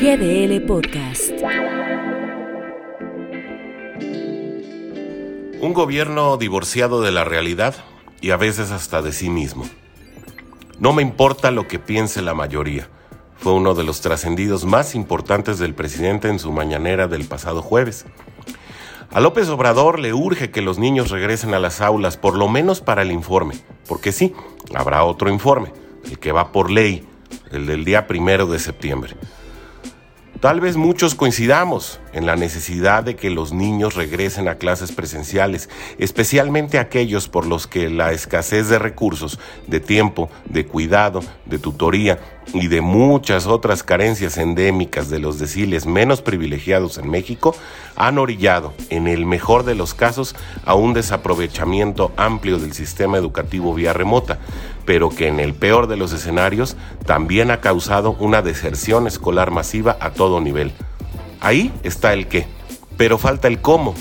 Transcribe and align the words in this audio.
GDL 0.00 0.62
Podcast. 0.62 1.30
Un 5.60 5.74
gobierno 5.74 6.38
divorciado 6.38 7.02
de 7.02 7.12
la 7.12 7.24
realidad 7.24 7.74
y 8.22 8.30
a 8.30 8.38
veces 8.38 8.70
hasta 8.70 9.02
de 9.02 9.12
sí 9.12 9.28
mismo. 9.28 9.66
No 10.78 10.94
me 10.94 11.02
importa 11.02 11.50
lo 11.50 11.68
que 11.68 11.78
piense 11.78 12.22
la 12.22 12.32
mayoría. 12.32 12.88
Fue 13.36 13.52
uno 13.52 13.74
de 13.74 13.84
los 13.84 14.00
trascendidos 14.00 14.64
más 14.64 14.94
importantes 14.94 15.58
del 15.58 15.74
presidente 15.74 16.28
en 16.28 16.38
su 16.38 16.50
mañanera 16.50 17.06
del 17.06 17.26
pasado 17.26 17.60
jueves. 17.60 18.06
A 19.10 19.20
López 19.20 19.50
Obrador 19.50 19.98
le 19.98 20.14
urge 20.14 20.50
que 20.50 20.62
los 20.62 20.78
niños 20.78 21.10
regresen 21.10 21.52
a 21.52 21.58
las 21.58 21.82
aulas, 21.82 22.16
por 22.16 22.38
lo 22.38 22.48
menos 22.48 22.80
para 22.80 23.02
el 23.02 23.12
informe, 23.12 23.54
porque 23.86 24.12
sí, 24.12 24.32
habrá 24.74 25.04
otro 25.04 25.28
informe, 25.28 25.74
el 26.04 26.18
que 26.18 26.32
va 26.32 26.52
por 26.52 26.70
ley, 26.70 27.06
el 27.52 27.66
del 27.66 27.84
día 27.84 28.06
primero 28.06 28.46
de 28.46 28.58
septiembre. 28.58 29.14
Tal 30.40 30.58
vez 30.58 30.78
muchos 30.78 31.14
coincidamos 31.14 32.00
en 32.14 32.24
la 32.24 32.34
necesidad 32.34 33.04
de 33.04 33.14
que 33.14 33.28
los 33.28 33.52
niños 33.52 33.94
regresen 33.94 34.48
a 34.48 34.54
clases 34.54 34.90
presenciales, 34.90 35.68
especialmente 35.98 36.78
aquellos 36.78 37.28
por 37.28 37.44
los 37.44 37.66
que 37.66 37.90
la 37.90 38.12
escasez 38.12 38.70
de 38.70 38.78
recursos, 38.78 39.38
de 39.66 39.80
tiempo, 39.80 40.30
de 40.46 40.64
cuidado, 40.64 41.20
de 41.44 41.58
tutoría 41.58 42.18
y 42.52 42.68
de 42.68 42.80
muchas 42.80 43.46
otras 43.46 43.82
carencias 43.82 44.36
endémicas 44.38 45.08
de 45.08 45.18
los 45.18 45.38
deciles 45.38 45.86
menos 45.86 46.22
privilegiados 46.22 46.98
en 46.98 47.08
México 47.10 47.54
han 47.96 48.18
orillado, 48.18 48.72
en 48.88 49.06
el 49.06 49.26
mejor 49.26 49.64
de 49.64 49.74
los 49.74 49.94
casos, 49.94 50.34
a 50.64 50.74
un 50.74 50.92
desaprovechamiento 50.92 52.12
amplio 52.16 52.58
del 52.58 52.72
sistema 52.72 53.18
educativo 53.18 53.74
vía 53.74 53.92
remota, 53.92 54.38
pero 54.84 55.10
que 55.10 55.28
en 55.28 55.38
el 55.40 55.54
peor 55.54 55.86
de 55.86 55.96
los 55.96 56.12
escenarios 56.12 56.76
también 57.06 57.50
ha 57.50 57.60
causado 57.60 58.12
una 58.18 58.42
deserción 58.42 59.06
escolar 59.06 59.50
masiva 59.50 59.96
a 60.00 60.10
todo 60.10 60.40
nivel. 60.40 60.72
Ahí 61.40 61.72
está 61.82 62.12
el 62.12 62.26
qué, 62.26 62.46
pero 62.96 63.18
falta 63.18 63.48
el 63.48 63.60
cómo, 63.60 63.94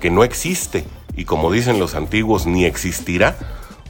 que 0.00 0.10
no 0.10 0.24
existe, 0.24 0.84
y 1.16 1.24
como 1.24 1.50
dicen 1.50 1.78
los 1.78 1.94
antiguos, 1.94 2.46
ni 2.46 2.64
existirá 2.64 3.36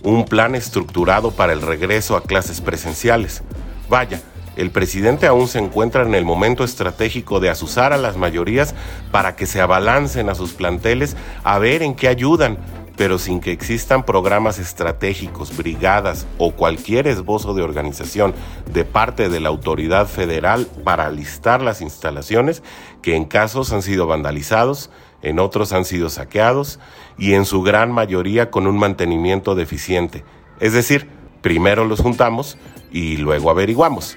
un 0.03 0.27
plan 0.27 0.55
estructurado 0.55 1.31
para 1.31 1.53
el 1.53 1.63
regreso 1.63 2.17
a 2.17 2.23
clases 2.23 2.61
presenciales. 2.61 3.43
Vaya, 3.89 4.21
el 4.57 4.71
presidente 4.71 5.27
aún 5.27 5.49
se 5.49 5.59
encuentra 5.59 6.03
en 6.03 6.15
el 6.15 6.25
momento 6.25 6.65
estratégico 6.65 7.41
de 7.41 7.51
asusar 7.51 7.93
a 7.93 7.99
las 7.99 8.17
mayorías 8.17 8.75
para 9.11 9.35
que 9.35 9.47
se 9.47 9.61
abalancen 9.61 10.29
a 10.29 10.35
sus 10.35 10.53
planteles 10.53 11.17
a 11.43 11.59
ver 11.59 11.83
en 11.83 11.95
qué 11.95 12.09
ayudan, 12.09 12.59
pero 12.97 13.19
sin 13.19 13.41
que 13.41 13.51
existan 13.51 14.05
programas 14.05 14.61
estratégicos, 14.61 15.57
brigadas 15.57 16.27
o 16.39 16.53
cualquier 16.53 17.09
esbozo 17.09 17.53
de 17.55 17.63
organización 17.63 18.35
de 18.73 18.85
parte 18.85 19.29
de 19.29 19.41
la 19.41 19.49
autoridad 19.49 20.07
federal 20.07 20.69
para 20.85 21.11
listar 21.11 21.61
las 21.61 21.81
instalaciones 21.81 22.63
que 23.03 23.17
en 23.17 23.25
casos 23.25 23.73
han 23.73 23.83
sido 23.83 24.07
vandalizados, 24.07 24.91
en 25.23 25.41
otros 25.41 25.73
han 25.73 25.85
sido 25.85 26.11
saqueados 26.11 26.79
y 27.19 27.33
en 27.33 27.45
su 27.45 27.63
gran 27.63 27.91
mayoría 27.91 28.51
con 28.53 28.69
un 28.69 28.79
mantenimiento 28.79 29.57
deficiente. 29.57 30.23
Es 30.61 30.73
decir, 30.73 31.09
primero 31.45 31.85
los 31.85 32.01
juntamos 32.01 32.57
y 32.91 33.19
luego 33.19 33.51
averiguamos. 33.51 34.17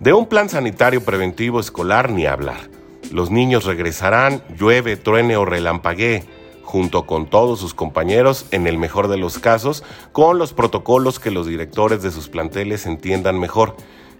De 0.00 0.12
un 0.12 0.26
plan 0.26 0.50
sanitario 0.50 1.02
preventivo 1.02 1.60
escolar 1.60 2.10
ni 2.10 2.26
hablar. 2.26 2.68
Los 3.10 3.30
niños 3.30 3.64
regresarán, 3.64 4.42
llueve, 4.58 4.98
truene 4.98 5.38
o 5.38 5.46
relampaguee, 5.46 6.24
junto 6.62 7.06
con 7.06 7.30
todos 7.30 7.58
sus 7.58 7.72
compañeros, 7.72 8.44
en 8.50 8.66
el 8.66 8.76
mejor 8.76 9.08
de 9.08 9.16
los 9.16 9.38
casos, 9.38 9.82
con 10.12 10.36
los 10.36 10.52
protocolos 10.52 11.18
que 11.18 11.30
los 11.30 11.46
directores 11.46 12.02
de 12.02 12.10
sus 12.10 12.28
planteles 12.28 12.84
entiendan 12.84 13.40
mejor. 13.40 13.74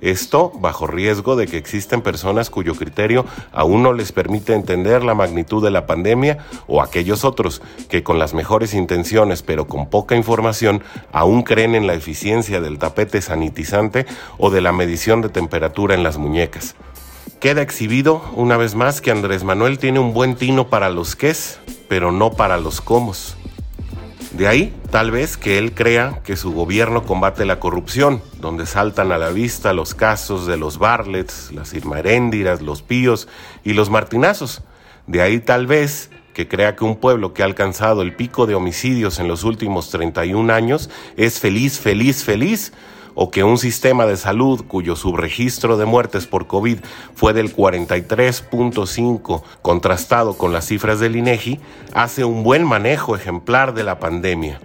Esto 0.05 0.53
bajo 0.55 0.87
riesgo 0.87 1.35
de 1.35 1.47
que 1.47 1.57
existen 1.57 2.03
personas 2.03 2.51
cuyo 2.51 2.75
criterio 2.75 3.25
aún 3.53 3.83
no 3.83 3.95
les 3.95 4.13
permite 4.13 4.53
entender 4.53 5.03
la 5.03 5.15
magnitud 5.15 5.65
de 5.65 5.71
la 5.71 5.87
pandemia 5.87 6.45
o 6.67 6.83
aquellos 6.83 7.25
otros 7.25 7.63
que 7.89 8.03
con 8.03 8.19
las 8.19 8.35
mejores 8.35 8.75
intenciones 8.75 9.43
pero 9.43 9.67
con 9.67 9.89
poca 9.89 10.15
información 10.15 10.83
aún 11.11 11.43
creen 11.43 11.75
en 11.75 11.87
la 11.87 11.95
eficiencia 11.95 12.61
del 12.61 12.79
tapete 12.79 13.23
sanitizante 13.23 14.05
o 14.37 14.51
de 14.51 14.61
la 14.61 14.73
medición 14.73 15.23
de 15.23 15.31
temperatura 15.31 15.95
en 15.95 16.03
las 16.03 16.19
muñecas. 16.19 16.75
Queda 17.41 17.63
exhibido 17.63 18.21
una 18.35 18.59
vez 18.59 18.75
más 18.75 19.01
que 19.01 19.11
Andrés 19.11 19.43
Manuel 19.43 19.79
tiene 19.79 20.01
un 20.01 20.13
buen 20.13 20.35
tino 20.35 20.69
para 20.69 20.91
los 20.91 21.17
qués, 21.17 21.61
pero 21.89 22.13
no 22.13 22.33
para 22.33 22.59
los 22.59 22.83
cómo. 22.83 23.15
De 24.37 24.49
ahí, 24.49 24.75
tal 24.91 25.13
vez, 25.13 25.37
que 25.37 25.59
él 25.59 25.75
crea 25.75 26.21
que 26.25 26.37
su 26.37 26.53
gobierno 26.53 27.05
combate 27.05 27.45
la 27.45 27.61
corrupción, 27.61 28.21
donde 28.41 28.67
saltan 28.67 29.13
a 29.13 29.19
la 29.19 29.29
vista 29.29 29.73
los 29.73 29.95
casos 29.95 30.49
de 30.49 30.57
los 30.57 30.79
Barlets, 30.79 31.53
las 31.53 31.73
Irmaréndiras, 31.73 32.61
los 32.61 32.83
Píos 32.83 33.29
y 33.63 33.75
los 33.75 33.91
Martinazos. 33.91 34.63
De 35.07 35.23
ahí, 35.23 35.39
tal 35.39 35.69
vez, 35.69 36.11
que 36.33 36.49
crea 36.49 36.75
que 36.75 36.83
un 36.83 36.97
pueblo 36.97 37.33
que 37.33 37.43
ha 37.43 37.47
alcanzado 37.47 38.03
el 38.03 38.17
pico 38.17 38.47
de 38.47 38.57
homicidios 38.57 39.21
en 39.21 39.29
los 39.29 39.45
últimos 39.45 39.91
31 39.91 40.53
años 40.53 40.91
es 41.17 41.39
feliz, 41.39 41.79
feliz, 41.79 42.25
feliz, 42.25 42.73
o 43.15 43.31
que 43.31 43.45
un 43.45 43.59
sistema 43.59 44.07
de 44.07 44.17
salud 44.17 44.65
cuyo 44.67 44.97
subregistro 44.97 45.77
de 45.77 45.85
muertes 45.85 46.27
por 46.27 46.47
COVID 46.47 46.79
fue 47.15 47.33
del 47.33 47.55
43.5 47.55 49.43
contrastado 49.63 50.37
con 50.37 50.53
las 50.53 50.67
cifras 50.67 51.01
del 51.01 51.17
INEGI, 51.17 51.61
hace 51.93 52.25
un 52.25 52.43
buen 52.43 52.65
manejo 52.65 53.17
ejemplar 53.17 53.75
de 53.75 53.85
la 53.85 53.99
pandemia. 53.99 54.61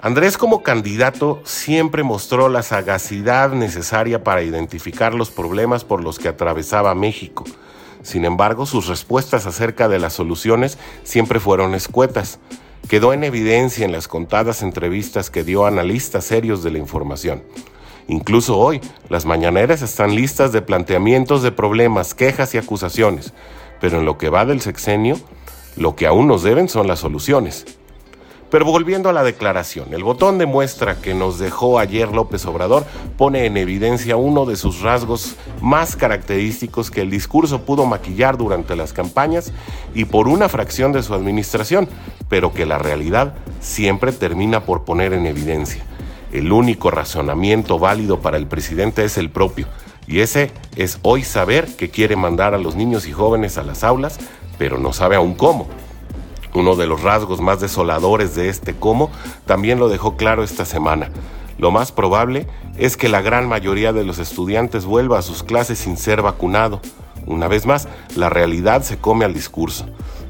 Andrés 0.00 0.38
como 0.38 0.62
candidato 0.62 1.40
siempre 1.44 2.04
mostró 2.04 2.48
la 2.48 2.62
sagacidad 2.62 3.50
necesaria 3.50 4.22
para 4.22 4.42
identificar 4.42 5.12
los 5.12 5.30
problemas 5.30 5.82
por 5.82 6.04
los 6.04 6.20
que 6.20 6.28
atravesaba 6.28 6.94
México. 6.94 7.44
Sin 8.02 8.24
embargo, 8.24 8.64
sus 8.64 8.86
respuestas 8.86 9.46
acerca 9.46 9.88
de 9.88 9.98
las 9.98 10.12
soluciones 10.12 10.78
siempre 11.02 11.40
fueron 11.40 11.74
escuetas. 11.74 12.38
Quedó 12.88 13.12
en 13.12 13.24
evidencia 13.24 13.84
en 13.84 13.90
las 13.90 14.06
contadas 14.06 14.62
entrevistas 14.62 15.30
que 15.30 15.42
dio 15.42 15.64
a 15.64 15.68
analistas 15.68 16.24
serios 16.24 16.62
de 16.62 16.70
la 16.70 16.78
información. 16.78 17.42
Incluso 18.08 18.56
hoy, 18.56 18.80
las 19.10 19.26
mañaneras 19.26 19.82
están 19.82 20.14
listas 20.14 20.50
de 20.50 20.62
planteamientos 20.62 21.42
de 21.42 21.52
problemas, 21.52 22.14
quejas 22.14 22.54
y 22.54 22.58
acusaciones, 22.58 23.34
pero 23.82 23.98
en 23.98 24.06
lo 24.06 24.16
que 24.16 24.30
va 24.30 24.46
del 24.46 24.62
sexenio, 24.62 25.18
lo 25.76 25.94
que 25.94 26.06
aún 26.06 26.26
nos 26.26 26.42
deben 26.42 26.70
son 26.70 26.86
las 26.88 27.00
soluciones. 27.00 27.66
Pero 28.50 28.64
volviendo 28.64 29.10
a 29.10 29.12
la 29.12 29.22
declaración, 29.22 29.92
el 29.92 30.04
botón 30.04 30.38
de 30.38 30.46
muestra 30.46 31.02
que 31.02 31.12
nos 31.12 31.38
dejó 31.38 31.78
ayer 31.78 32.10
López 32.10 32.46
Obrador 32.46 32.86
pone 33.18 33.44
en 33.44 33.58
evidencia 33.58 34.16
uno 34.16 34.46
de 34.46 34.56
sus 34.56 34.80
rasgos 34.80 35.36
más 35.60 35.94
característicos 35.94 36.90
que 36.90 37.02
el 37.02 37.10
discurso 37.10 37.66
pudo 37.66 37.84
maquillar 37.84 38.38
durante 38.38 38.74
las 38.74 38.94
campañas 38.94 39.52
y 39.94 40.06
por 40.06 40.28
una 40.28 40.48
fracción 40.48 40.92
de 40.92 41.02
su 41.02 41.12
administración, 41.12 41.90
pero 42.30 42.54
que 42.54 42.64
la 42.64 42.78
realidad 42.78 43.34
siempre 43.60 44.12
termina 44.12 44.64
por 44.64 44.84
poner 44.84 45.12
en 45.12 45.26
evidencia. 45.26 45.84
El 46.32 46.52
único 46.52 46.90
razonamiento 46.90 47.78
válido 47.78 48.20
para 48.20 48.36
el 48.36 48.46
presidente 48.46 49.04
es 49.04 49.16
el 49.16 49.30
propio, 49.30 49.66
y 50.06 50.20
ese 50.20 50.50
es 50.76 50.98
hoy 51.02 51.22
saber 51.22 51.76
que 51.76 51.90
quiere 51.90 52.16
mandar 52.16 52.54
a 52.54 52.58
los 52.58 52.76
niños 52.76 53.06
y 53.06 53.12
jóvenes 53.12 53.56
a 53.56 53.62
las 53.62 53.82
aulas, 53.82 54.18
pero 54.58 54.78
no 54.78 54.92
sabe 54.92 55.16
aún 55.16 55.34
cómo. 55.34 55.68
Uno 56.54 56.76
de 56.76 56.86
los 56.86 57.02
rasgos 57.02 57.40
más 57.40 57.60
desoladores 57.60 58.34
de 58.34 58.48
este 58.48 58.74
cómo 58.74 59.10
también 59.46 59.78
lo 59.78 59.88
dejó 59.88 60.16
claro 60.16 60.42
esta 60.42 60.64
semana. 60.64 61.10
Lo 61.58 61.70
más 61.70 61.92
probable 61.92 62.46
es 62.76 62.96
que 62.96 63.08
la 63.08 63.20
gran 63.20 63.48
mayoría 63.48 63.92
de 63.92 64.04
los 64.04 64.18
estudiantes 64.18 64.84
vuelva 64.84 65.18
a 65.18 65.22
sus 65.22 65.42
clases 65.42 65.78
sin 65.78 65.96
ser 65.96 66.22
vacunado. 66.22 66.80
Una 67.26 67.48
vez 67.48 67.66
más, 67.66 67.88
la 68.16 68.30
realidad 68.30 68.82
se 68.82 68.98
come 68.98 69.24
al 69.24 69.34
discurso. 69.34 69.86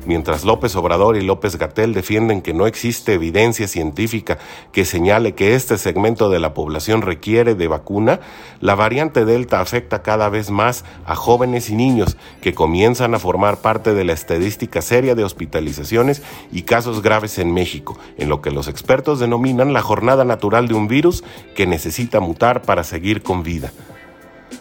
Mientras 0.08 0.42
López 0.42 0.74
Obrador 0.74 1.18
y 1.18 1.20
López 1.20 1.56
Gatel 1.58 1.92
defienden 1.92 2.40
que 2.40 2.54
no 2.54 2.66
existe 2.66 3.12
evidencia 3.12 3.68
científica 3.68 4.38
que 4.72 4.86
señale 4.86 5.34
que 5.34 5.54
este 5.54 5.76
segmento 5.76 6.30
de 6.30 6.40
la 6.40 6.54
población 6.54 7.02
requiere 7.02 7.54
de 7.54 7.68
vacuna, 7.68 8.18
la 8.62 8.74
variante 8.74 9.26
Delta 9.26 9.60
afecta 9.60 10.00
cada 10.00 10.30
vez 10.30 10.50
más 10.50 10.86
a 11.04 11.14
jóvenes 11.14 11.68
y 11.68 11.76
niños 11.76 12.16
que 12.40 12.54
comienzan 12.54 13.14
a 13.14 13.18
formar 13.18 13.58
parte 13.58 13.92
de 13.92 14.04
la 14.04 14.14
estadística 14.14 14.80
seria 14.80 15.14
de 15.14 15.24
hospitalizaciones 15.24 16.22
y 16.50 16.62
casos 16.62 17.02
graves 17.02 17.38
en 17.38 17.52
México, 17.52 17.98
en 18.16 18.30
lo 18.30 18.40
que 18.40 18.50
los 18.50 18.66
expertos 18.66 19.20
denominan 19.20 19.74
la 19.74 19.82
jornada 19.82 20.24
natural 20.24 20.68
de 20.68 20.74
un 20.74 20.88
virus 20.88 21.22
que 21.54 21.66
necesita 21.66 22.18
mutar 22.18 22.62
para 22.62 22.82
seguir 22.82 23.22
con 23.22 23.42
vida 23.42 23.72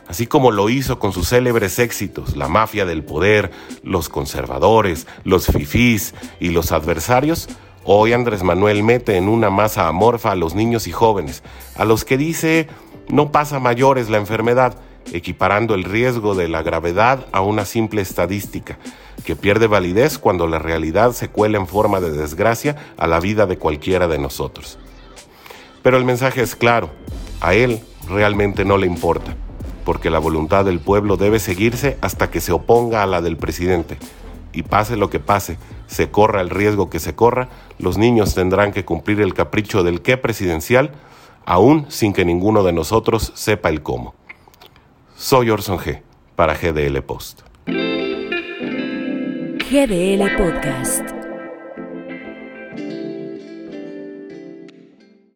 así 0.07 0.28
como 0.28 0.51
lo 0.51 0.69
hizo 0.69 1.00
con 1.00 1.12
sus 1.12 1.30
célebres 1.30 1.80
éxitos, 1.80 2.36
la 2.36 2.48
mafia 2.48 2.86
del 2.86 3.04
poder, 3.04 3.51
los 3.84 4.10
conservadores, 4.10 5.07
los 5.24 5.48
fifís 5.48 6.13
y 6.39 6.50
los 6.50 6.72
adversarios, 6.72 7.50
hoy 7.84 8.13
Andrés 8.13 8.44
Manuel 8.44 8.84
mete 8.84 9.18
en 9.18 9.28
una 9.30 9.50
masa 9.50 9.88
amorfa 9.88 10.31
a 10.31 10.36
los 10.36 10.56
niños 10.56 10.88
y 10.88 10.92
jóvenes, 10.92 11.44
a 11.75 11.86
los 11.86 12.06
que 12.06 12.18
dice 12.18 12.68
no 13.10 13.31
pasa 13.31 13.60
mayores 13.60 14.10
la 14.10 14.18
enfermedad, 14.18 14.75
equiparando 15.13 15.75
el 15.75 15.86
riesgo 15.86 16.36
de 16.36 16.50
la 16.50 16.62
gravedad 16.62 17.25
a 17.31 17.42
una 17.42 17.63
simple 17.63 18.01
estadística, 18.01 18.78
que 19.24 19.36
pierde 19.36 19.68
validez 19.68 20.18
cuando 20.18 20.48
la 20.48 20.60
realidad 20.60 21.13
se 21.13 21.30
cuela 21.30 21.57
en 21.57 21.68
forma 21.68 22.01
de 22.01 22.12
desgracia 22.12 22.75
a 22.98 23.07
la 23.07 23.19
vida 23.19 23.45
de 23.45 23.57
cualquiera 23.57 24.07
de 24.07 24.19
nosotros. 24.19 24.78
Pero 25.83 25.98
el 25.98 26.04
mensaje 26.04 26.42
es 26.42 26.56
claro, 26.56 26.90
a 27.40 27.54
él 27.54 27.80
realmente 28.10 28.66
no 28.66 28.78
le 28.78 28.88
importa 28.88 29.36
porque 29.88 30.10
la 30.10 30.19
voluntad 30.19 30.66
del 30.66 30.81
pueblo 30.81 31.16
debe 31.16 31.39
seguirse 31.39 31.98
hasta 32.01 32.30
que 32.30 32.42
se 32.42 32.51
oponga 32.51 33.04
a 33.04 33.06
la 33.06 33.22
del 33.22 33.38
presidente. 33.38 33.98
Y 34.51 34.63
pase 34.63 34.98
lo 34.98 35.10
que 35.10 35.22
pase, 35.22 35.57
se 35.86 36.12
corra 36.12 36.42
el 36.42 36.50
riesgo 36.50 36.89
que 36.89 37.00
se 37.00 37.16
corra, 37.16 37.48
los 37.80 37.98
niños 37.98 38.36
tendrán 38.36 38.74
que 38.74 38.84
cumplir 38.84 39.22
el 39.22 39.34
capricho 39.34 39.84
del 39.84 40.01
qué 40.01 40.18
presidencial, 40.18 40.92
aún 41.45 41.86
sin 41.88 42.12
que 42.12 42.25
ninguno 42.25 42.63
de 42.63 42.74
nosotros 42.74 43.31
sepa 43.34 43.69
el 43.69 43.81
cómo. 43.81 44.13
Soy 45.16 45.51
Orson 45.51 45.78
G. 45.78 46.01
para 46.36 46.54
GDL 46.56 47.01
Post. 47.04 47.44
GDL 49.72 50.36
Podcast. 50.36 51.17